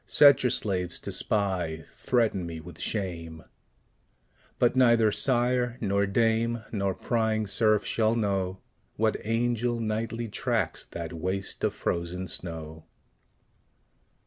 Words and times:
Set 0.07 0.41
your 0.41 0.49
slaves 0.49 0.99
to 0.99 1.11
spy; 1.11 1.83
threaten 1.95 2.43
me 2.43 2.59
with 2.59 2.79
shame: 2.81 3.43
But 4.57 4.75
neither 4.75 5.11
sire 5.11 5.77
nor 5.79 6.07
dame, 6.07 6.63
nor 6.71 6.95
prying 6.95 7.45
serf 7.45 7.85
shall 7.85 8.15
know, 8.15 8.61
What 8.95 9.17
angel 9.23 9.79
nightly 9.79 10.27
tracks 10.27 10.85
that 10.87 11.13
waste 11.13 11.63
of 11.63 11.75
frozen 11.75 12.27
snow. 12.27 12.85